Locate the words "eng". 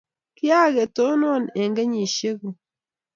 1.61-1.73